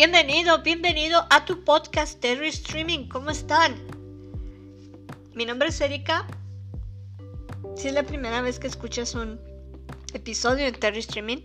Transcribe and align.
Bienvenido, 0.00 0.62
bienvenido 0.62 1.26
a 1.28 1.44
tu 1.44 1.62
podcast 1.62 2.18
Terry 2.20 2.48
Streaming. 2.48 3.06
¿Cómo 3.08 3.28
están? 3.28 3.76
Mi 5.34 5.44
nombre 5.44 5.68
es 5.68 5.78
Erika. 5.78 6.26
Si 7.76 7.88
es 7.88 7.92
la 7.92 8.02
primera 8.02 8.40
vez 8.40 8.58
que 8.58 8.66
escuchas 8.66 9.14
un 9.14 9.38
episodio 10.14 10.64
de 10.64 10.72
Terry 10.72 11.00
Streaming, 11.00 11.40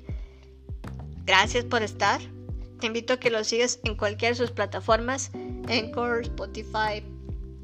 gracias 1.25 1.65
por 1.65 1.83
estar. 1.83 2.21
Te 2.79 2.87
invito 2.87 3.11
a 3.11 3.19
que 3.19 3.29
lo 3.29 3.43
sigas 3.43 3.81
en 3.83 3.97
cualquiera 3.97 4.33
de 4.33 4.37
sus 4.37 4.51
plataformas: 4.51 5.31
Anchor, 5.67 6.21
Spotify, 6.21 7.03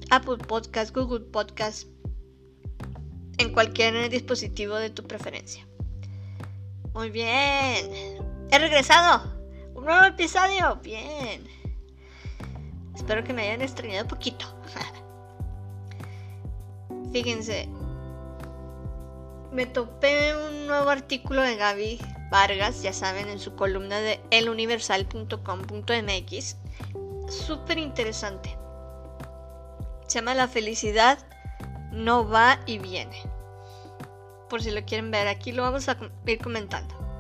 Apple 0.10 0.40
Podcast, 0.46 0.94
Google 0.94 1.22
Podcast, 1.22 1.88
en 3.38 3.54
cualquier 3.54 4.10
dispositivo 4.10 4.76
de 4.76 4.90
tu 4.90 5.04
preferencia. 5.04 5.66
Muy 6.94 7.10
bien. 7.12 7.90
He 8.52 8.60
regresado. 8.60 9.41
Nuevo 9.82 10.06
episodio. 10.06 10.80
Bien. 10.84 11.44
Espero 12.96 13.24
que 13.24 13.34
me 13.34 13.42
hayan 13.42 13.64
extrañado 13.64 14.08
poquito. 14.08 14.46
Fíjense. 17.12 17.68
Me 19.52 19.66
topé 19.66 20.36
un 20.36 20.68
nuevo 20.68 20.92
artículo 20.92 21.42
de 21.42 21.56
Gaby 21.56 22.00
Vargas, 22.30 22.84
ya 22.84 22.94
saben, 22.94 23.28
en 23.28 23.40
su 23.40 23.56
columna 23.56 24.00
de 24.00 24.22
eluniversal.com.mx. 24.30 26.58
Súper 27.28 27.80
interesante. 27.80 28.56
Se 30.06 30.20
llama 30.20 30.36
La 30.36 30.48
felicidad 30.48 31.18
no 31.92 32.30
va 32.30 32.60
y 32.68 32.78
viene. 32.78 33.20
Por 34.48 34.62
si 34.62 34.70
lo 34.70 34.86
quieren 34.86 35.10
ver, 35.10 35.28
aquí 35.28 35.52
lo 35.52 35.64
vamos 35.64 35.90
a 35.90 35.98
ir 36.28 36.38
comentando. 36.38 37.11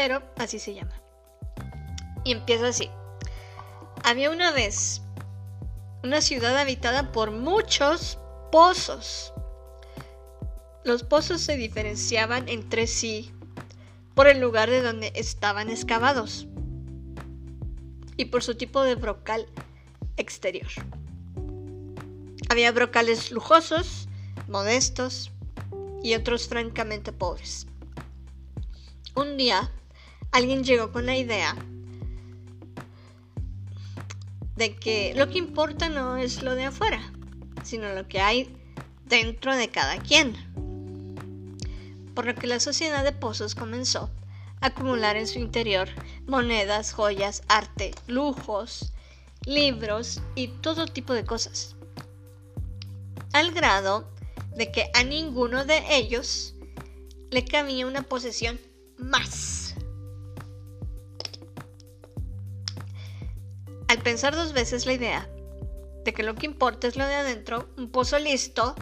Pero 0.00 0.22
así 0.36 0.60
se 0.60 0.74
llama. 0.74 0.94
Y 2.22 2.30
empieza 2.30 2.68
así. 2.68 2.88
Había 4.04 4.30
una 4.30 4.52
vez 4.52 5.02
una 6.04 6.20
ciudad 6.20 6.56
habitada 6.56 7.10
por 7.10 7.32
muchos 7.32 8.16
pozos. 8.52 9.32
Los 10.84 11.02
pozos 11.02 11.40
se 11.40 11.56
diferenciaban 11.56 12.48
entre 12.48 12.86
sí 12.86 13.32
por 14.14 14.28
el 14.28 14.38
lugar 14.38 14.70
de 14.70 14.82
donde 14.82 15.10
estaban 15.16 15.68
excavados 15.68 16.46
y 18.16 18.26
por 18.26 18.44
su 18.44 18.54
tipo 18.54 18.84
de 18.84 18.94
brocal 18.94 19.46
exterior. 20.16 20.70
Había 22.48 22.70
brocales 22.70 23.32
lujosos, 23.32 24.08
modestos 24.46 25.32
y 26.04 26.14
otros 26.14 26.46
francamente 26.46 27.12
pobres. 27.12 27.66
Un 29.16 29.36
día, 29.36 29.72
alguien 30.32 30.64
llegó 30.64 30.92
con 30.92 31.06
la 31.06 31.16
idea 31.16 31.56
de 34.56 34.76
que 34.76 35.14
lo 35.14 35.28
que 35.28 35.38
importa 35.38 35.88
no 35.88 36.16
es 36.16 36.42
lo 36.42 36.54
de 36.54 36.64
afuera, 36.64 37.12
sino 37.62 37.92
lo 37.92 38.08
que 38.08 38.20
hay 38.20 38.54
dentro 39.06 39.54
de 39.54 39.68
cada 39.68 39.98
quien. 39.98 40.34
Por 42.14 42.26
lo 42.26 42.34
que 42.34 42.46
la 42.46 42.60
sociedad 42.60 43.04
de 43.04 43.12
pozos 43.12 43.54
comenzó 43.54 44.10
a 44.60 44.68
acumular 44.68 45.16
en 45.16 45.28
su 45.28 45.38
interior 45.38 45.88
monedas, 46.26 46.92
joyas, 46.92 47.42
arte, 47.48 47.92
lujos, 48.06 48.92
libros 49.44 50.20
y 50.34 50.48
todo 50.48 50.86
tipo 50.86 51.14
de 51.14 51.24
cosas 51.24 51.76
al 53.32 53.52
grado 53.52 54.08
de 54.56 54.70
que 54.72 54.90
a 54.94 55.04
ninguno 55.04 55.64
de 55.64 55.82
ellos 55.90 56.54
le 57.30 57.44
cabía 57.44 57.86
una 57.86 58.02
posesión 58.02 58.58
más. 58.96 59.57
Al 63.88 63.98
pensar 63.98 64.34
dos 64.36 64.52
veces 64.52 64.86
la 64.86 64.92
idea 64.92 65.28
de 66.04 66.12
que 66.12 66.22
lo 66.22 66.34
que 66.34 66.46
importa 66.46 66.86
es 66.86 66.96
lo 66.96 67.06
de 67.06 67.14
adentro, 67.14 67.68
un 67.76 67.90
pozo 67.90 68.18
listo 68.18 68.74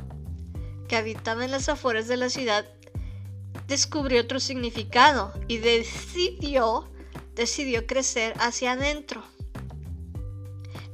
que 0.89 0.97
habitaba 0.97 1.45
en 1.45 1.53
las 1.53 1.69
afueras 1.69 2.09
de 2.09 2.17
la 2.17 2.29
ciudad 2.29 2.67
descubrió 3.67 4.21
otro 4.21 4.41
significado 4.41 5.33
y 5.49 5.59
decidió 5.59 6.91
decidió 7.37 7.87
crecer 7.87 8.35
hacia 8.41 8.73
adentro. 8.73 9.23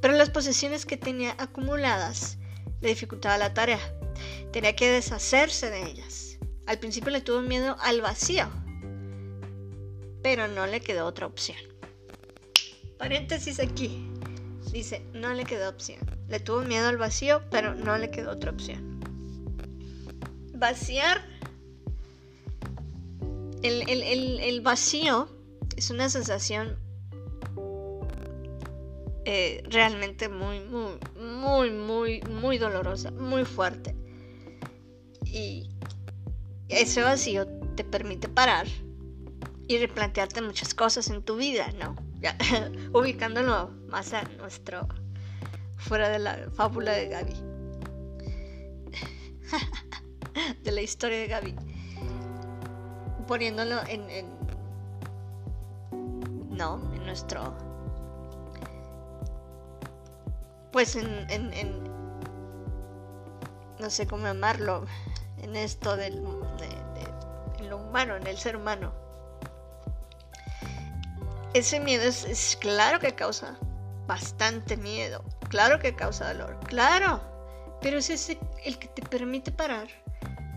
Pero 0.01 0.13
las 0.13 0.29
posesiones 0.29 0.85
que 0.85 0.97
tenía 0.97 1.35
acumuladas 1.39 2.37
le 2.81 2.89
dificultaba 2.89 3.37
la 3.37 3.53
tarea. 3.53 3.79
Tenía 4.51 4.75
que 4.75 4.91
deshacerse 4.91 5.69
de 5.69 5.89
ellas. 5.89 6.37
Al 6.67 6.79
principio 6.79 7.11
le 7.11 7.21
tuvo 7.21 7.41
miedo 7.41 7.77
al 7.79 8.01
vacío, 8.01 8.49
pero 10.21 10.47
no 10.47 10.67
le 10.67 10.81
quedó 10.81 11.05
otra 11.05 11.25
opción. 11.25 11.72
Paréntesis 13.03 13.59
aquí. 13.59 14.09
Dice, 14.71 15.05
no 15.13 15.33
le 15.33 15.43
quedó 15.43 15.67
opción. 15.67 15.99
Le 16.29 16.39
tuvo 16.39 16.61
miedo 16.61 16.87
al 16.87 16.95
vacío, 16.95 17.41
pero 17.51 17.75
no 17.75 17.97
le 17.97 18.09
quedó 18.09 18.31
otra 18.31 18.51
opción. 18.51 19.01
Vaciar. 20.55 21.21
El, 23.61 23.83
el 23.89 24.61
vacío 24.61 25.27
es 25.75 25.89
una 25.89 26.07
sensación 26.07 26.77
eh, 29.25 29.63
realmente 29.69 30.29
muy, 30.29 30.61
muy, 30.61 30.97
muy, 31.19 31.71
muy, 31.71 32.21
muy 32.21 32.57
dolorosa, 32.57 33.11
muy 33.11 33.43
fuerte. 33.43 33.93
Y 35.25 35.69
ese 36.69 37.01
vacío 37.01 37.47
te 37.75 37.83
permite 37.83 38.29
parar 38.29 38.65
y 39.67 39.77
replantearte 39.77 40.41
muchas 40.41 40.73
cosas 40.73 41.09
en 41.09 41.23
tu 41.23 41.37
vida, 41.37 41.71
¿no? 41.79 41.95
Ya, 42.19 42.37
ubicándolo 42.93 43.69
más 43.87 44.13
a 44.13 44.23
nuestro, 44.37 44.87
fuera 45.77 46.09
de 46.09 46.19
la 46.19 46.49
fábula 46.55 46.93
de 46.93 47.07
Gaby. 47.07 47.35
de 50.63 50.71
la 50.71 50.81
historia 50.81 51.19
de 51.19 51.27
Gaby. 51.27 51.55
Poniéndolo 53.27 53.81
en, 53.87 54.09
en 54.09 54.43
no, 56.49 56.91
en 56.93 57.05
nuestro 57.05 57.55
pues 60.73 60.95
en, 60.95 61.27
en, 61.29 61.83
no 63.79 63.89
sé 63.91 64.07
cómo 64.07 64.25
llamarlo, 64.25 64.85
en 65.37 65.55
esto 65.55 65.95
del, 65.95 66.15
de, 66.57 67.59
en 67.59 67.69
lo 67.69 67.77
humano, 67.77 68.15
en 68.15 68.25
el 68.25 68.37
ser 68.37 68.57
humano. 68.57 68.91
Ese 71.53 71.79
miedo 71.79 72.03
es, 72.03 72.57
claro 72.59 72.99
que 72.99 73.13
causa 73.13 73.57
bastante 74.07 74.75
miedo, 74.75 75.23
claro 75.49 75.79
que 75.79 75.95
causa 75.95 76.33
dolor, 76.33 76.59
claro, 76.67 77.21
pero 77.81 77.99
es 77.99 78.09
ese 78.09 78.39
el 78.65 78.79
que 78.79 78.87
te 78.87 79.03
permite 79.03 79.51
parar 79.51 79.87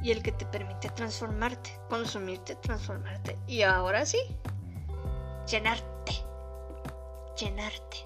y 0.02 0.10
el 0.10 0.22
que 0.22 0.32
te 0.32 0.46
permite 0.46 0.88
transformarte, 0.88 1.70
consumirte, 1.90 2.56
transformarte 2.56 3.38
y 3.46 3.62
ahora 3.62 4.06
sí, 4.06 4.18
llenarte, 5.46 6.12
llenarte. 7.38 7.98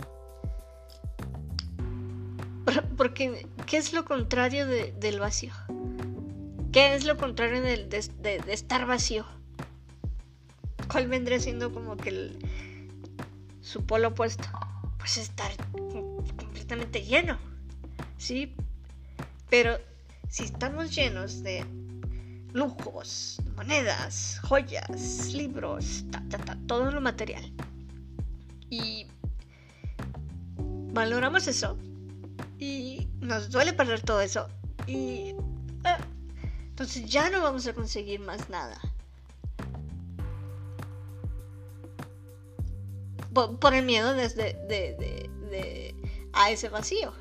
Porque, 2.96 3.46
¿qué 3.66 3.76
es 3.76 3.92
lo 3.92 4.04
contrario 4.04 4.66
del 4.66 5.20
vacío? 5.20 5.52
¿Qué 6.72 6.94
es 6.94 7.04
lo 7.04 7.16
contrario 7.16 7.62
de, 7.62 8.42
estar 8.48 8.86
vacío? 8.86 9.24
¿Cuál 10.90 11.08
vendría 11.08 11.40
siendo 11.40 11.72
como 11.72 11.96
que 11.96 12.32
su 13.60 13.84
polo 13.84 14.08
opuesto? 14.08 14.48
Pues 14.98 15.16
estar 15.16 15.50
completamente 15.72 17.02
lleno. 17.02 17.38
¿Sí? 18.18 18.54
Pero 19.48 19.78
si 20.28 20.44
estamos 20.44 20.94
llenos 20.94 21.42
de 21.42 21.64
lujos, 22.52 23.40
monedas, 23.56 24.40
joyas, 24.44 25.32
libros, 25.32 26.04
todo 26.66 26.90
lo 26.90 27.00
material. 27.00 27.52
Y 28.68 29.06
valoramos 30.92 31.46
eso, 31.48 31.76
y 32.58 33.08
nos 33.20 33.50
duele 33.50 33.72
perder 33.72 34.00
todo 34.02 34.20
eso. 34.20 34.48
Y 34.86 35.34
ah, 35.84 35.98
entonces 36.68 37.06
ya 37.06 37.30
no 37.30 37.40
vamos 37.42 37.66
a 37.66 37.72
conseguir 37.72 38.20
más 38.20 38.48
nada. 38.50 38.78
Por, 43.32 43.74
el 43.74 43.84
miedo 43.84 44.12
desde 44.14 44.54
de, 44.68 45.94
a 46.32 46.50
ese 46.50 46.68
vacío. 46.68 47.12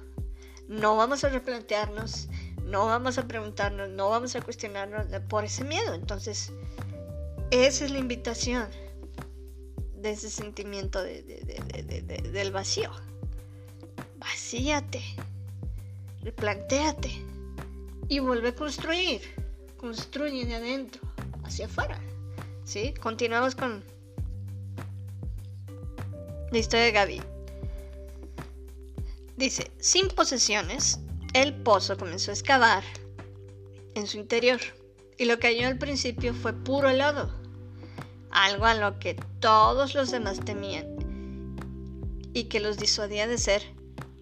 No 0.68 0.96
vamos 0.96 1.24
a 1.24 1.30
replantearnos, 1.30 2.28
no 2.64 2.86
vamos 2.86 3.18
a 3.18 3.28
preguntarnos, 3.28 3.90
no 3.90 4.10
vamos 4.10 4.36
a 4.36 4.42
cuestionarnos 4.42 5.08
por 5.28 5.44
ese 5.44 5.64
miedo. 5.64 5.94
Entonces, 5.94 6.52
esa 7.52 7.86
es 7.86 7.92
la 7.92 8.00
invitación 8.00 8.68
de 9.96 10.12
ese 10.12 10.30
sentimiento 10.30 11.02
del 11.04 12.52
vacío. 12.52 12.92
Vacíate 14.18 15.02
replantéate 16.24 17.12
y 18.08 18.20
vuelve 18.20 18.50
a 18.50 18.56
construir. 18.56 19.22
Construye 19.78 20.46
de 20.46 20.56
adentro 20.56 21.02
hacia 21.44 21.66
afuera. 21.66 22.00
¿Sí? 22.64 22.94
Continuamos 23.02 23.56
con 23.56 23.84
La 26.52 26.58
historia 26.58 26.86
de 26.86 26.92
Gaby. 26.92 27.22
Dice, 29.38 29.72
sin 29.80 30.08
posesiones, 30.08 31.00
el 31.34 31.54
pozo 31.54 31.96
comenzó 31.96 32.32
a 32.32 32.34
excavar 32.34 32.84
en 33.94 34.08
su 34.08 34.18
interior 34.18 34.60
y 35.18 35.26
lo 35.26 35.38
que 35.38 35.48
halló 35.48 35.68
al 35.68 35.78
principio 35.78 36.34
fue 36.34 36.54
puro 36.54 36.92
lodo, 36.92 37.30
algo 38.32 38.66
a 38.66 38.74
lo 38.74 38.98
que 38.98 39.14
todos 39.40 39.94
los 39.94 40.10
demás 40.10 40.40
temían 40.40 40.88
y 42.34 42.46
que 42.46 42.60
los 42.60 42.78
disuadía 42.78 43.28
de 43.28 43.38
ser 43.38 43.62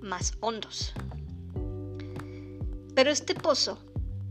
más 0.02 0.34
hondos. 0.42 0.94
Pero 2.94 3.10
este 3.10 3.36
pozo 3.36 3.80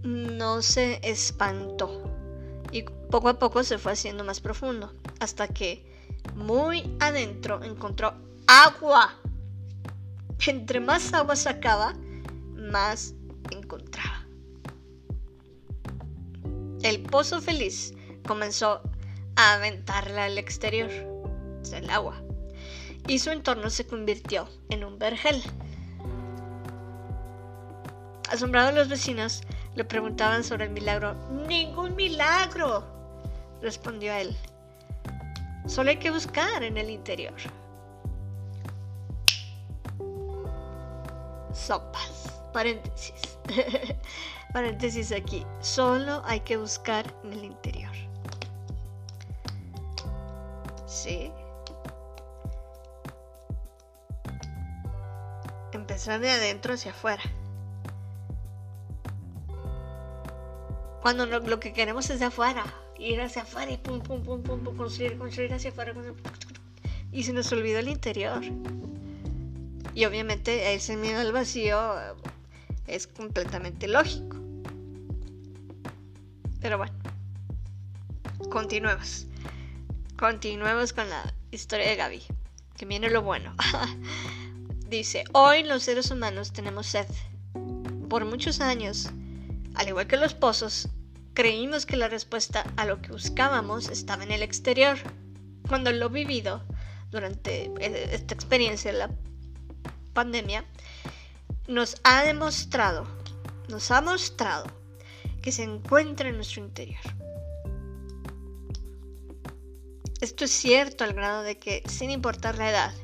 no 0.02 0.60
se 0.60 1.00
espantó 1.02 2.10
y 2.72 2.82
poco 2.82 3.30
a 3.30 3.38
poco 3.38 3.64
se 3.64 3.78
fue 3.78 3.92
haciendo 3.92 4.22
más 4.22 4.40
profundo 4.40 4.92
hasta 5.18 5.48
que 5.48 5.95
muy 6.36 6.96
adentro 7.00 7.62
encontró 7.64 8.14
agua. 8.46 9.14
Entre 10.46 10.78
más 10.80 11.12
agua 11.12 11.34
sacaba, 11.34 11.94
más 12.54 13.14
encontraba. 13.50 14.26
El 16.82 17.02
pozo 17.02 17.40
feliz 17.40 17.94
comenzó 18.26 18.80
a 19.34 19.54
aventarla 19.54 20.26
al 20.26 20.38
exterior, 20.38 20.90
el 21.72 21.90
agua, 21.90 22.22
y 23.08 23.18
su 23.18 23.30
entorno 23.30 23.70
se 23.70 23.86
convirtió 23.86 24.48
en 24.68 24.84
un 24.84 24.98
vergel. 24.98 25.42
Asombrados 28.30 28.74
los 28.74 28.88
vecinos 28.88 29.42
le 29.74 29.84
preguntaban 29.84 30.44
sobre 30.44 30.66
el 30.66 30.70
milagro. 30.70 31.14
¡Ningún 31.48 31.96
milagro! 31.96 32.84
respondió 33.62 34.12
él. 34.12 34.36
Solo 35.66 35.90
hay 35.90 35.98
que 35.98 36.10
buscar 36.10 36.62
en 36.62 36.76
el 36.76 36.90
interior. 36.90 37.34
Sopas. 41.52 42.32
Paréntesis. 42.52 43.38
Paréntesis 44.52 45.12
aquí. 45.12 45.44
Solo 45.60 46.22
hay 46.24 46.40
que 46.40 46.56
buscar 46.56 47.04
en 47.24 47.32
el 47.32 47.44
interior. 47.44 47.92
Sí. 50.86 51.32
Empezar 55.72 56.20
de 56.20 56.30
adentro 56.30 56.74
hacia 56.74 56.92
afuera. 56.92 57.22
Cuando 61.02 61.26
lo, 61.26 61.60
que 61.60 61.72
queremos 61.72 62.10
es 62.10 62.18
de 62.18 62.26
afuera, 62.26 62.64
ir 62.98 63.20
hacia 63.20 63.42
afuera 63.42 63.70
y 63.72 63.76
pum, 63.76 64.00
pum, 64.00 64.22
pum, 64.22 64.42
pum, 64.42 64.62
pum 64.62 64.76
construir, 64.76 65.18
construir 65.18 65.52
hacia 65.52 65.70
afuera. 65.70 65.94
Y 67.12 67.22
se 67.22 67.32
nos 67.32 67.50
olvidó 67.52 67.78
el 67.78 67.88
interior. 67.88 68.42
Y 69.94 70.04
obviamente 70.04 70.74
ese 70.74 70.96
miedo 70.96 71.20
al 71.20 71.32
vacío 71.32 71.94
es 72.86 73.06
completamente 73.06 73.88
lógico. 73.88 74.36
Pero 76.60 76.78
bueno, 76.78 76.94
continuemos. 78.50 79.26
Continuemos 80.18 80.92
con 80.92 81.08
la 81.08 81.32
historia 81.50 81.88
de 81.88 81.96
Gaby, 81.96 82.22
que 82.76 82.86
viene 82.86 83.10
lo 83.10 83.22
bueno. 83.22 83.54
Dice, 84.88 85.24
hoy 85.32 85.62
los 85.64 85.82
seres 85.82 86.10
humanos 86.10 86.52
tenemos 86.52 86.86
sed. 86.86 87.06
Por 88.08 88.24
muchos 88.24 88.60
años, 88.60 89.10
al 89.74 89.88
igual 89.88 90.06
que 90.06 90.16
los 90.16 90.34
pozos, 90.34 90.88
creímos 91.36 91.84
que 91.84 91.98
la 91.98 92.08
respuesta 92.08 92.64
a 92.76 92.86
lo 92.86 93.02
que 93.02 93.12
buscábamos 93.12 93.90
estaba 93.90 94.24
en 94.24 94.32
el 94.32 94.42
exterior. 94.42 94.96
Cuando 95.68 95.92
lo 95.92 96.08
vivido 96.08 96.64
durante 97.10 97.70
e-, 97.78 98.14
esta 98.14 98.34
experiencia 98.34 98.90
de 98.90 98.98
la 98.98 99.10
pandemia, 100.14 100.64
nos 101.68 102.00
ha 102.04 102.24
demostrado, 102.24 103.06
nos 103.68 103.90
ha 103.90 104.00
mostrado 104.00 104.64
que 105.42 105.52
se 105.52 105.62
encuentra 105.62 106.28
en 106.30 106.36
nuestro 106.36 106.64
interior. 106.64 107.00
Esto 110.22 110.46
es 110.46 110.50
cierto 110.50 111.04
al 111.04 111.12
grado 111.12 111.42
de 111.42 111.58
que, 111.58 111.82
sin 111.86 112.10
importar 112.10 112.56
la 112.56 112.70
edad, 112.70 112.94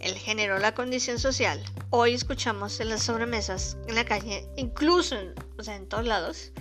el 0.00 0.14
género 0.14 0.58
la 0.58 0.72
condición 0.72 1.18
social, 1.18 1.62
hoy 1.90 2.14
escuchamos 2.14 2.80
en 2.80 2.88
las 2.88 3.02
sobremesas, 3.02 3.76
en 3.88 3.94
la 3.94 4.06
calle, 4.06 4.48
incluso 4.56 5.16
en, 5.18 5.34
o 5.58 5.62
sea, 5.62 5.76
en 5.76 5.86
todos 5.86 6.06
lados, 6.06 6.52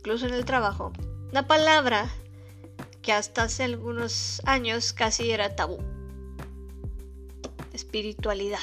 incluso 0.00 0.26
en 0.26 0.32
el 0.32 0.46
trabajo, 0.46 0.92
una 1.30 1.46
palabra 1.46 2.08
que 3.02 3.12
hasta 3.12 3.42
hace 3.42 3.64
algunos 3.64 4.40
años 4.46 4.94
casi 4.94 5.30
era 5.30 5.54
tabú. 5.54 5.76
Espiritualidad. 7.74 8.60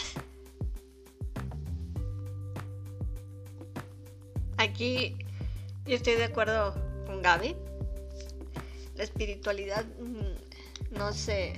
Aquí 4.58 5.16
yo 5.86 5.96
estoy 5.96 6.16
de 6.16 6.24
acuerdo 6.24 6.74
con 7.06 7.22
Gaby. 7.22 7.56
La 8.96 9.04
espiritualidad 9.04 9.86
mm, 9.86 10.98
no 10.98 11.14
se... 11.14 11.54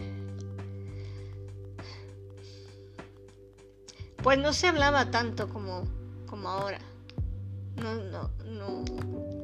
Pues 4.21 4.37
no 4.39 4.51
se 4.51 4.67
hablaba 4.67 5.09
tanto 5.09 5.47
como, 5.47 5.85
como 6.27 6.49
ahora. 6.49 6.79
No, 7.77 7.95
no, 7.95 8.29
no 8.43 9.38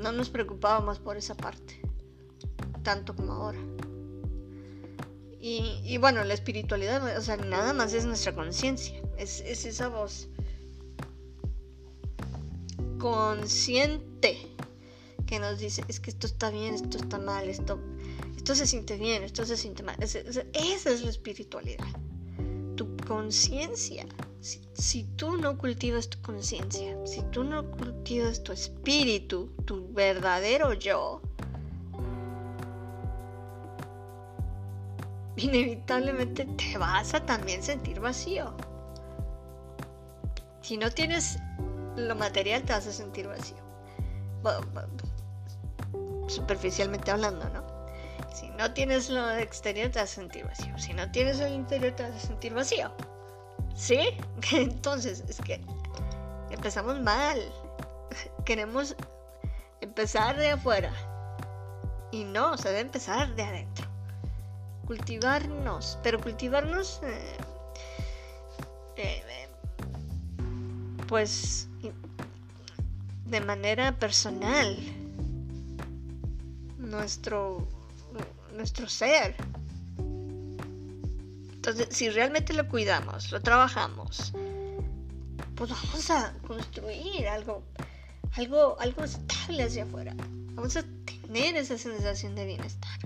no 0.00 0.12
nos 0.12 0.30
preocupábamos 0.30 0.98
por 0.98 1.16
esa 1.16 1.36
parte, 1.36 1.80
tanto 2.82 3.14
como 3.14 3.32
ahora. 3.32 3.58
Y, 5.42 5.96
bueno, 5.96 6.22
la 6.24 6.34
espiritualidad, 6.34 7.16
o 7.16 7.22
sea, 7.22 7.38
nada 7.38 7.72
más 7.72 7.94
es 7.94 8.04
nuestra 8.04 8.34
conciencia, 8.34 9.00
es, 9.16 9.40
esa 9.40 9.88
voz 9.88 10.28
consciente 12.98 14.36
que 15.26 15.38
nos 15.38 15.58
dice, 15.58 15.82
es 15.88 15.98
que 15.98 16.10
esto 16.10 16.26
está 16.26 16.50
bien, 16.50 16.74
esto 16.74 16.98
está 16.98 17.18
mal, 17.18 17.48
esto, 17.48 17.80
esto 18.36 18.54
se 18.54 18.66
siente 18.66 18.98
bien, 18.98 19.22
esto 19.22 19.46
se 19.46 19.56
siente 19.56 19.82
mal. 19.82 19.96
esa 20.02 20.18
es 20.90 21.02
la 21.02 21.10
espiritualidad, 21.10 21.86
tu 22.76 22.94
conciencia 23.06 24.04
si, 24.40 25.04
tú 25.16 25.36
no 25.36 25.58
cultivas 25.58 26.08
tu 26.08 26.20
conciencia, 26.22 26.96
si 27.04 27.22
tú 27.30 27.44
no 27.44 27.70
cultivas 27.72 28.42
tu 28.42 28.52
espíritu, 28.52 29.52
tu 29.66 29.92
verdadero 29.92 30.72
yo, 30.72 31.20
inevitablemente 35.36 36.46
te 36.46 36.78
vas 36.78 37.14
a 37.14 37.24
también 37.24 37.62
sentir 37.62 38.00
vacío. 38.00 38.54
Si 40.62 40.76
no 40.76 40.90
tienes 40.90 41.38
lo 41.96 42.14
material, 42.14 42.62
te 42.62 42.72
vas 42.72 42.86
a 42.86 42.92
sentir 42.92 43.26
vacío. 43.26 43.58
superficialmente 46.28 47.10
hablando, 47.10 47.48
¿no? 47.50 47.66
Si 48.32 48.48
no 48.50 48.72
tienes 48.72 49.10
lo 49.10 49.28
exterior, 49.32 49.90
te 49.90 49.98
vas 49.98 50.12
a 50.12 50.14
sentir 50.14 50.46
vacío. 50.46 50.78
Si 50.78 50.94
no 50.94 51.10
tienes 51.10 51.40
el 51.40 51.52
interior, 51.52 51.92
te 51.94 52.04
vas 52.04 52.14
a 52.14 52.26
sentir 52.26 52.54
vacío. 52.54 52.92
¿Sí? 53.76 53.98
Entonces, 54.52 55.24
es 55.28 55.40
que 55.40 55.60
empezamos 56.50 57.00
mal. 57.00 57.40
Queremos 58.44 58.96
empezar 59.80 60.36
de 60.36 60.50
afuera. 60.50 60.92
Y 62.12 62.24
no, 62.24 62.56
se 62.58 62.68
debe 62.68 62.80
empezar 62.80 63.34
de 63.34 63.42
adentro. 63.42 63.86
Cultivarnos, 64.86 65.98
pero 66.02 66.20
cultivarnos, 66.20 67.00
eh, 67.04 67.36
eh, 68.96 69.48
pues, 71.06 71.68
de 73.26 73.40
manera 73.40 73.92
personal. 73.92 74.76
Nuestro, 76.78 77.68
nuestro 78.56 78.88
ser. 78.88 79.36
Entonces, 81.60 81.88
si 81.90 82.08
realmente 82.08 82.54
lo 82.54 82.66
cuidamos, 82.66 83.30
lo 83.32 83.42
trabajamos, 83.42 84.32
pues 85.54 85.68
vamos 85.68 86.10
a 86.10 86.32
construir 86.46 87.28
algo, 87.28 87.62
algo, 88.32 88.80
algo 88.80 89.04
estable 89.04 89.64
hacia 89.64 89.84
afuera. 89.84 90.14
Vamos 90.54 90.74
a 90.78 90.84
tener 91.04 91.56
esa 91.56 91.76
sensación 91.76 92.34
de 92.34 92.46
bienestar. 92.46 92.98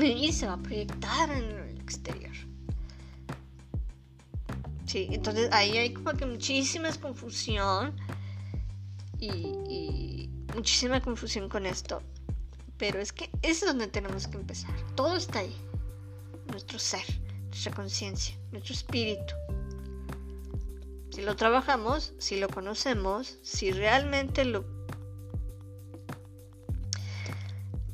Y 0.00 0.32
se 0.32 0.46
va 0.46 0.52
a 0.52 0.58
proyectar 0.58 1.28
en 1.28 1.42
el 1.42 1.80
exterior. 1.80 2.30
Sí, 4.86 5.08
entonces 5.10 5.52
ahí 5.52 5.76
hay 5.76 5.92
como 5.92 6.12
que 6.12 6.26
muchísima 6.26 6.92
confusión 6.92 7.96
y, 9.18 9.26
y 9.26 10.30
muchísima 10.54 11.02
confusión 11.02 11.48
con 11.48 11.66
esto. 11.66 12.00
Pero 12.78 13.00
es 13.00 13.12
que 13.12 13.28
es 13.42 13.60
donde 13.60 13.88
tenemos 13.88 14.28
que 14.28 14.36
empezar. 14.36 14.70
Todo 14.94 15.16
está 15.16 15.40
ahí. 15.40 15.56
Nuestro 16.46 16.78
ser 16.78 17.02
nuestra 17.50 17.72
conciencia, 17.72 18.34
nuestro 18.52 18.74
espíritu. 18.74 19.34
Si 21.10 21.22
lo 21.22 21.36
trabajamos, 21.36 22.14
si 22.18 22.38
lo 22.38 22.48
conocemos, 22.48 23.38
si 23.42 23.72
realmente 23.72 24.44
lo 24.44 24.64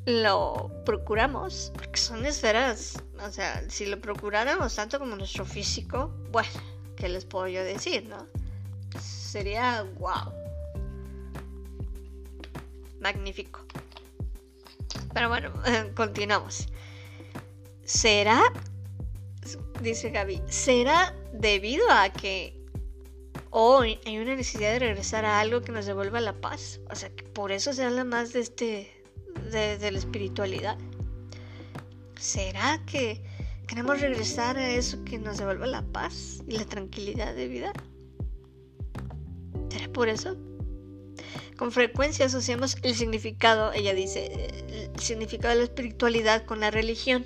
lo 0.06 0.70
procuramos, 0.84 1.72
porque 1.74 1.98
son 1.98 2.24
esferas, 2.26 3.02
o 3.20 3.30
sea, 3.30 3.68
si 3.68 3.86
lo 3.86 4.00
procuráramos 4.00 4.76
tanto 4.76 5.00
como 5.00 5.16
nuestro 5.16 5.44
físico, 5.44 6.14
bueno, 6.30 6.48
¿qué 6.96 7.08
les 7.08 7.24
puedo 7.24 7.48
yo 7.48 7.64
decir, 7.64 8.08
no? 8.08 8.24
Sería 9.00 9.82
wow. 9.98 10.32
Magnífico. 13.00 13.60
Pero 15.12 15.28
bueno, 15.28 15.52
continuamos. 15.96 16.68
¿Será, 17.84 18.40
dice 19.82 20.10
Gaby, 20.10 20.42
será 20.48 21.14
debido 21.32 21.90
a 21.90 22.10
que 22.10 22.60
hoy 23.50 23.98
hay 24.04 24.18
una 24.18 24.36
necesidad 24.36 24.72
de 24.72 24.78
regresar 24.80 25.24
a 25.24 25.40
algo 25.40 25.62
que 25.62 25.72
nos 25.72 25.86
devuelva 25.86 26.20
la 26.20 26.34
paz? 26.34 26.80
O 26.90 26.94
sea, 26.94 27.10
que 27.10 27.24
por 27.24 27.52
eso 27.52 27.72
se 27.72 27.84
habla 27.84 28.04
más 28.04 28.32
de 28.32 28.40
este 28.40 28.96
de, 29.50 29.90
la 29.90 29.98
espiritualidad. 29.98 30.78
¿Será 32.18 32.82
que 32.86 33.22
queremos 33.66 34.00
regresar 34.00 34.56
a 34.56 34.70
eso 34.70 35.02
que 35.04 35.18
nos 35.18 35.38
devuelve 35.38 35.66
la 35.66 35.82
paz 35.82 36.42
y 36.46 36.56
la 36.56 36.64
tranquilidad 36.64 37.34
de 37.34 37.48
vida? 37.48 37.72
¿Será 39.70 39.88
por 39.92 40.08
eso? 40.08 40.36
Con 41.56 41.72
frecuencia 41.72 42.26
asociamos 42.26 42.76
el 42.82 42.94
significado, 42.94 43.72
ella 43.72 43.94
dice, 43.94 44.50
el 44.68 45.00
significado 45.00 45.54
de 45.54 45.60
la 45.60 45.64
espiritualidad 45.64 46.44
con 46.44 46.60
la 46.60 46.70
religión. 46.70 47.24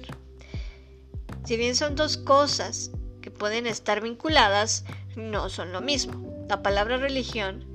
Si 1.51 1.57
bien 1.57 1.75
son 1.75 1.97
dos 1.97 2.17
cosas 2.17 2.93
que 3.23 3.33
pueden 3.33 3.67
estar 3.67 4.01
vinculadas, 4.01 4.85
no 5.17 5.49
son 5.49 5.73
lo 5.73 5.81
mismo. 5.81 6.45
La 6.49 6.63
palabra 6.63 6.97
religión 6.97 7.67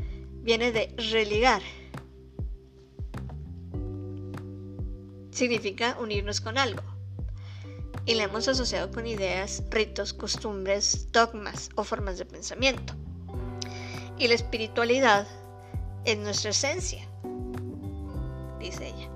viene 0.44 0.72
de 0.72 0.96
religar, 1.12 1.62
significa 5.32 5.98
unirnos 6.00 6.40
con 6.40 6.58
algo. 6.58 6.84
Y 8.06 8.16
la 8.16 8.24
hemos 8.24 8.48
asociado 8.48 8.92
con 8.92 9.08
ideas, 9.08 9.62
ritos, 9.72 10.14
costumbres, 10.14 11.12
dogmas 11.12 11.70
o 11.76 11.84
formas 11.84 12.18
de 12.18 12.24
pensamiento. 12.24 12.94
Y 14.18 14.30
la 14.30 14.36
espiritualidad 14.36 15.28
es 16.06 16.18
nuestra 16.18 16.52
esencia, 16.52 17.06
dice 18.58 18.88
ella. 18.88 19.10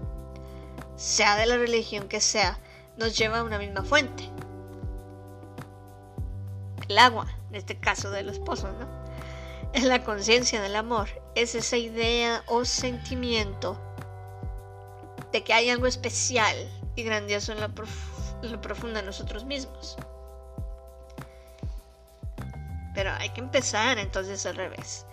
Sea 0.97 1.37
de 1.37 1.45
la 1.45 1.55
religión 1.55 2.09
que 2.09 2.19
sea, 2.19 2.59
nos 2.97 3.17
lleva 3.17 3.39
a 3.39 3.43
una 3.43 3.57
misma 3.57 3.83
fuente. 3.83 4.29
El 6.89 6.97
agua, 6.97 7.27
en 7.49 7.55
este 7.55 7.79
caso 7.79 8.09
de 8.09 8.23
los 8.23 8.39
pozos, 8.39 8.71
¿no? 8.79 8.87
Es 9.73 9.83
la 9.83 10.03
conciencia 10.03 10.59
del 10.61 10.75
amor, 10.75 11.07
es 11.35 11.53
esa 11.53 11.77
idea 11.77 12.43
o 12.47 12.65
sentimiento 12.65 13.79
de 15.31 15.43
que 15.43 15.53
hay 15.53 15.69
algo 15.69 15.85
especial 15.85 16.55
y 16.95 17.03
grandioso 17.03 17.51
en 17.51 17.61
lo, 17.61 18.61
profundo 18.61 18.99
de 18.99 19.05
nosotros 19.05 19.45
mismos. 19.45 19.97
Pero 22.95 23.11
hay 23.11 23.29
que 23.29 23.41
empezar 23.41 23.99
entonces 23.99 24.45
al 24.47 24.55
revés. 24.55 25.05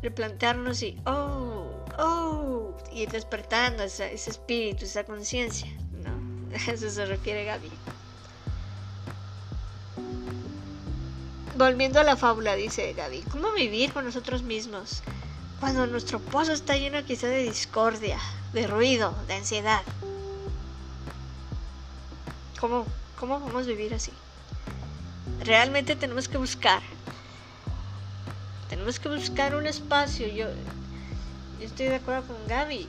Replantearnos 0.00 0.82
y, 0.82 1.00
oh, 1.06 1.66
oh, 1.98 2.76
y 2.92 3.06
despertando 3.06 3.82
ese, 3.82 4.14
ese 4.14 4.30
espíritu, 4.30 4.84
esa 4.84 5.02
conciencia. 5.02 5.68
¿no? 5.90 6.56
A 6.56 6.70
eso 6.72 6.88
se 6.88 7.04
refiere 7.04 7.44
Gaby. 7.44 7.70
Volviendo 11.56 11.98
a 12.00 12.04
la 12.04 12.16
fábula, 12.16 12.54
dice 12.54 12.92
Gaby, 12.92 13.22
¿cómo 13.32 13.52
vivir 13.52 13.92
con 13.92 14.04
nosotros 14.04 14.42
mismos 14.42 15.02
cuando 15.60 15.86
nuestro 15.86 16.20
pozo 16.20 16.52
está 16.52 16.76
lleno 16.76 17.04
quizá 17.04 17.26
de 17.26 17.42
discordia, 17.42 18.18
de 18.52 18.66
ruido, 18.66 19.14
de 19.26 19.34
ansiedad. 19.34 19.82
¿Cómo, 22.60 22.86
cómo 23.18 23.40
vamos 23.40 23.64
a 23.64 23.68
vivir 23.68 23.94
así? 23.94 24.12
Realmente 25.44 25.96
tenemos 25.96 26.28
que 26.28 26.38
buscar. 26.38 26.82
Tenemos 28.68 28.98
que 29.00 29.08
buscar 29.08 29.54
un 29.54 29.66
espacio. 29.66 30.28
Yo, 30.28 30.46
estoy 31.60 31.86
de 31.86 31.96
acuerdo 31.96 32.26
con 32.26 32.36
Gaby 32.46 32.76
y, 32.76 32.88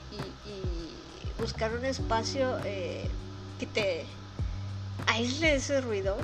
buscar 1.40 1.72
un 1.72 1.86
espacio 1.86 2.58
eh, 2.66 3.08
que 3.58 3.64
te 3.64 4.04
aísle 5.06 5.54
ese 5.54 5.80
ruido, 5.80 6.18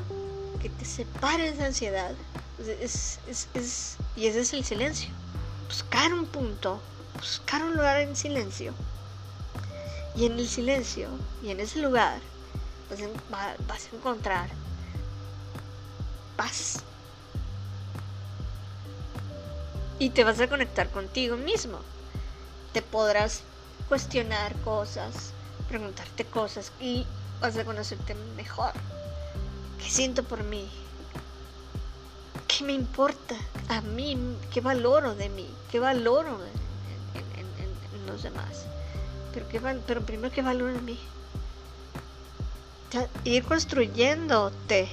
que 0.67 0.71
te 0.71 0.85
separe 0.85 1.49
esa 1.49 1.67
ansiedad. 1.67 2.13
y 2.59 4.27
ese 4.27 4.41
es 4.41 4.53
el 4.53 4.65
silencio. 4.65 5.11
Buscar 5.69 6.13
un 6.13 6.27
punto, 6.27 6.81
buscar 7.15 7.63
un 7.63 7.77
lugar 7.77 8.01
en 8.01 8.17
silencio 8.17 8.75
y 10.17 10.27
en 10.27 10.33
el 10.33 10.49
silencio 10.49 11.09
y 11.41 11.51
en 11.51 11.61
ese 11.61 11.79
lugar 11.81 12.19
vas 12.91 13.01
a, 13.01 13.97
encontrar 13.97 14.49
paz. 16.37 16.83
Y 20.01 20.11
te 20.11 20.25
vas 20.25 20.41
a 20.41 20.49
conectar 20.49 20.91
contigo 20.91 21.37
mismo. 21.37 21.79
Te 22.73 22.83
podrás 22.83 23.43
cuestionar 23.89 24.53
cosas, 24.63 25.33
preguntarte 25.69 26.25
cosas 26.25 26.73
y 26.81 27.07
vas 27.41 27.57
a 27.57 27.65
conocerte 27.65 28.17
mejor. 28.37 28.73
¿Qué 29.79 29.91
siento 29.91 30.23
por 30.23 30.43
mí? 30.45 30.69
¿Qué 32.49 32.65
me 32.65 32.73
importa 32.73 33.37
a 33.69 33.81
mí? 33.81 34.17
¿Qué 34.53 34.61
valoro 34.61 35.15
de 35.15 35.29
mí? 35.29 35.49
¿Qué 35.71 35.81
valoro 35.81 36.39
en 37.15 38.07
los 38.07 38.23
demás? 38.23 38.67
pero, 39.37 39.49
qué 39.49 39.61
pero 39.87 40.01
primero 40.01 40.33
que 40.33 40.41
valor 40.41 40.71
en 40.71 40.85
mí. 40.85 40.99
ir 43.25 43.45
construyéndote. 43.45 44.89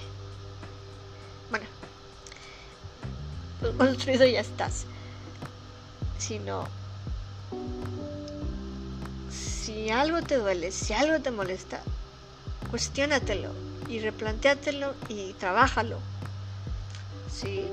Bueno, 1.49 1.65
pues 3.61 3.73
construido 3.75 4.25
ya 4.25 4.41
estás. 4.41 4.85
Sino, 6.17 6.67
si 9.29 9.89
algo 9.89 10.21
te 10.21 10.35
duele, 10.37 10.71
si 10.71 10.93
algo 10.93 11.21
te 11.21 11.31
molesta, 11.31 11.81
cuestiónatelo 12.69 13.51
y 13.89 13.99
replantéatelo 13.99 14.93
y 15.09 15.33
trabájalo. 15.33 15.99
Sí. 17.31 17.65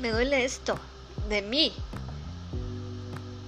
Me 0.00 0.10
duele 0.10 0.44
esto 0.44 0.78
de 1.28 1.42
mí, 1.42 1.72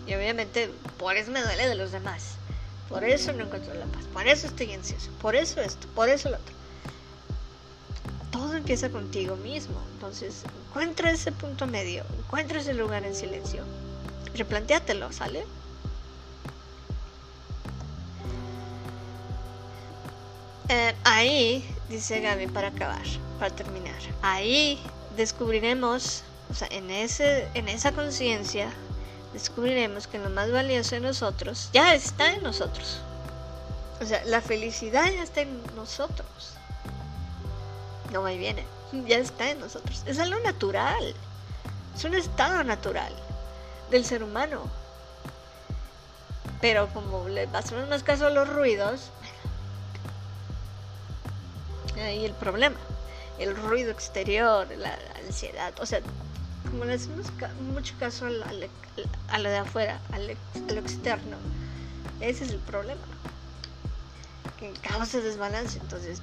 y 0.06 0.14
obviamente 0.14 0.70
por 0.98 1.16
eso 1.16 1.30
me 1.30 1.42
duele 1.42 1.68
de 1.68 1.74
los 1.74 1.92
demás. 1.92 2.36
Por 2.88 3.02
eso 3.02 3.32
no 3.32 3.44
encuentro 3.44 3.74
la 3.74 3.86
paz. 3.86 4.04
Por 4.12 4.28
eso 4.28 4.46
estoy 4.46 4.72
ansioso. 4.72 5.10
Por 5.20 5.34
eso 5.34 5.60
esto. 5.60 5.88
Por 5.88 6.08
eso 6.08 6.30
lo 6.30 6.36
otro. 6.36 6.54
Todo 8.30 8.54
empieza 8.54 8.90
contigo 8.90 9.34
mismo. 9.36 9.80
Entonces, 9.94 10.44
encuentra 10.68 11.10
ese 11.10 11.32
punto 11.32 11.66
medio. 11.66 12.04
Encuentra 12.18 12.60
ese 12.60 12.74
lugar 12.74 13.04
en 13.04 13.16
silencio. 13.16 13.64
Replantéatelo, 14.34 15.12
¿sale? 15.12 15.44
Eh, 20.68 20.94
ahí, 21.04 21.64
dice 21.88 22.20
Gaby 22.20 22.48
para 22.48 22.68
acabar, 22.68 23.02
para 23.38 23.54
terminar, 23.54 23.94
ahí 24.22 24.80
descubriremos, 25.16 26.24
o 26.50 26.54
sea, 26.54 26.66
en, 26.70 26.90
ese, 26.90 27.48
en 27.54 27.68
esa 27.68 27.92
conciencia 27.92 28.68
descubriremos 29.32 30.06
que 30.06 30.18
lo 30.18 30.30
más 30.30 30.50
valioso 30.50 30.96
en 30.96 31.04
nosotros 31.04 31.70
ya 31.72 31.94
está 31.94 32.32
en 32.32 32.42
nosotros. 32.42 33.00
O 34.00 34.04
sea, 34.04 34.24
la 34.24 34.40
felicidad 34.40 35.04
ya 35.04 35.22
está 35.22 35.42
en 35.42 35.62
nosotros. 35.74 36.54
No 38.12 38.22
va 38.22 38.32
y 38.32 38.38
viene. 38.38 38.64
Ya 39.06 39.18
está 39.18 39.50
en 39.50 39.60
nosotros. 39.60 40.02
Es 40.06 40.18
algo 40.18 40.38
natural. 40.40 41.14
Es 41.94 42.04
un 42.04 42.14
estado 42.14 42.62
natural 42.64 43.12
del 43.90 44.04
ser 44.04 44.22
humano. 44.22 44.62
Pero 46.60 46.88
como 46.88 47.28
le 47.28 47.46
pasamos 47.48 47.88
más 47.88 48.02
caso 48.02 48.26
a 48.26 48.30
los 48.30 48.48
ruidos, 48.48 49.10
ahí 52.02 52.24
el 52.24 52.34
problema. 52.34 52.76
El 53.38 53.56
ruido 53.56 53.90
exterior, 53.90 54.66
la 54.76 54.98
ansiedad. 55.24 55.72
O 55.80 55.86
sea, 55.86 56.00
como 56.70 56.84
le 56.84 56.94
hacemos 56.94 57.26
mucho 57.72 57.94
caso 57.98 58.26
a, 58.26 59.38
lo 59.38 59.48
de 59.48 59.56
afuera, 59.56 60.00
a 60.12 60.18
lo 60.18 60.80
externo, 60.80 61.36
ese 62.20 62.44
es 62.44 62.50
el 62.50 62.58
problema. 62.58 63.00
Que 64.58 64.72
causa 64.82 65.20
desbalance. 65.20 65.78
Entonces, 65.78 66.22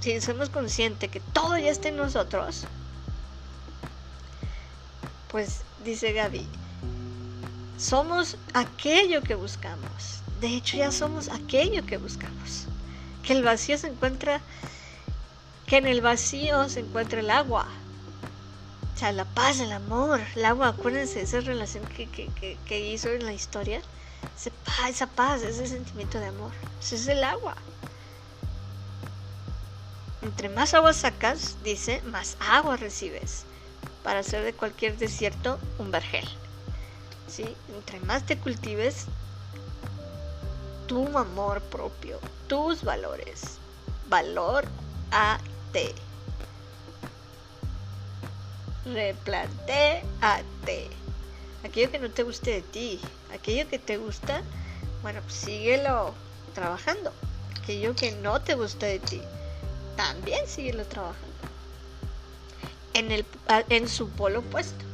si 0.00 0.20
somos 0.20 0.50
conscientes 0.50 1.10
que 1.10 1.20
todo 1.20 1.56
ya 1.56 1.70
está 1.70 1.88
en 1.88 1.96
nosotros, 1.96 2.64
pues 5.28 5.62
dice 5.84 6.12
Gaby, 6.12 6.46
somos 7.78 8.36
aquello 8.52 9.22
que 9.22 9.34
buscamos. 9.34 10.20
De 10.40 10.48
hecho, 10.48 10.76
ya 10.76 10.92
somos 10.92 11.28
aquello 11.28 11.86
que 11.86 11.96
buscamos. 11.96 12.66
Que 13.26 13.32
el 13.32 13.42
vacío 13.42 13.78
se 13.78 13.88
encuentra 13.88 14.40
que 15.66 15.78
en 15.78 15.86
el 15.86 16.00
vacío 16.00 16.68
se 16.68 16.80
encuentra 16.80 17.20
el 17.20 17.30
agua. 17.30 17.66
O 18.94 18.98
sea, 18.98 19.12
la 19.12 19.24
paz, 19.24 19.60
el 19.60 19.72
amor, 19.72 20.20
el 20.36 20.44
agua, 20.44 20.68
acuérdense 20.68 21.22
esa 21.22 21.40
relación 21.40 21.84
que, 21.86 22.08
que, 22.08 22.58
que, 22.64 22.80
hizo 22.80 23.08
en 23.08 23.24
la 23.24 23.32
historia. 23.32 23.80
Esa 24.36 24.50
paz, 24.64 24.90
esa 24.90 25.06
paz, 25.06 25.42
ese 25.42 25.66
sentimiento 25.66 26.20
de 26.20 26.26
amor. 26.26 26.52
Ese 26.80 26.96
es 26.96 27.08
el 27.08 27.24
agua. 27.24 27.56
Entre 30.22 30.48
más 30.48 30.74
agua 30.74 30.92
sacas, 30.92 31.56
dice, 31.64 32.02
más 32.02 32.36
agua 32.40 32.76
recibes. 32.76 33.44
Para 34.02 34.20
hacer 34.20 34.44
de 34.44 34.52
cualquier 34.52 34.96
desierto 34.96 35.58
un 35.78 35.90
vergel. 35.90 36.28
¿Sí? 37.26 37.44
Entre 37.74 38.00
más 38.00 38.24
te 38.24 38.38
cultives, 38.38 39.06
tu 40.86 41.18
amor 41.18 41.60
propio, 41.62 42.20
tus 42.48 42.82
valores. 42.82 43.58
Valor 44.08 44.64
a 45.10 45.38
ti. 45.72 45.88
Replantéate. 48.84 50.90
Aquello 51.64 51.90
que 51.90 51.98
no 51.98 52.10
te 52.10 52.22
guste 52.22 52.50
de 52.50 52.62
ti, 52.62 53.00
aquello 53.32 53.68
que 53.68 53.78
te 53.78 53.96
gusta, 53.96 54.42
bueno, 55.02 55.20
pues 55.22 55.34
síguelo 55.34 56.12
trabajando. 56.54 57.12
Aquello 57.62 57.94
que 57.94 58.12
no 58.12 58.42
te 58.42 58.54
gusta 58.54 58.84
de 58.84 58.98
ti, 58.98 59.22
también 59.96 60.46
síguelo 60.46 60.84
trabajando. 60.84 61.24
En, 62.92 63.10
el, 63.10 63.24
en 63.70 63.88
su 63.88 64.10
polo 64.10 64.40
opuesto. 64.40 64.84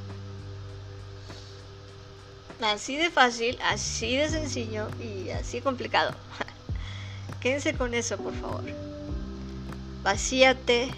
Así 2.62 2.96
de 2.96 3.10
fácil, 3.10 3.58
así 3.62 4.16
de 4.16 4.28
sencillo 4.28 4.88
y 5.00 5.30
así 5.30 5.60
complicado. 5.60 6.14
Quédense 7.40 7.74
con 7.74 7.94
eso, 7.94 8.16
por 8.18 8.34
favor. 8.34 8.64
Vacíate, 10.02 10.90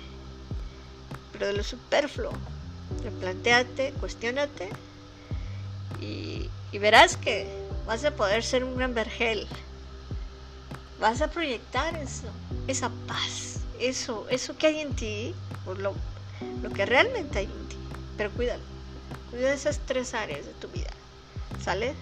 pero 1.32 1.46
de 1.46 1.52
lo 1.54 1.62
superfluo. 1.62 2.32
Replantéate, 3.02 3.92
cuestionate 4.00 4.68
y, 6.00 6.50
verás 6.78 7.16
que 7.16 7.46
vas 7.86 8.04
a 8.04 8.10
poder 8.12 8.42
ser 8.42 8.64
un 8.64 8.76
gran 8.76 8.94
vergel. 8.94 9.46
Vas 11.00 11.20
a 11.20 11.28
proyectar 11.28 11.94
eso, 11.96 12.28
esa 12.66 12.90
paz, 13.06 13.60
eso, 13.78 14.26
eso 14.30 14.56
que 14.56 14.68
hay 14.68 14.80
en 14.80 14.94
ti, 14.94 15.34
lo, 15.66 15.94
lo 16.62 16.70
que 16.70 16.86
realmente 16.86 17.40
hay 17.40 17.44
en 17.44 17.68
ti. 17.68 17.76
Pero 18.16 18.30
cuídalo, 18.30 18.62
cuida 19.30 19.52
esas 19.52 19.80
tres 19.86 20.14
áreas 20.14 20.44
de 20.44 20.52
tu 20.54 20.68
vida. 20.68 20.90
¿Sale? 21.62 21.94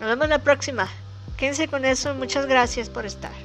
Nos 0.00 0.08
vemos 0.08 0.28
la 0.28 0.40
próxima. 0.40 0.88
Quédense 1.36 1.68
con 1.68 1.84
eso. 1.84 2.14
Muchas 2.14 2.46
gracias 2.46 2.90
por 2.90 3.06
estar. 3.06 3.43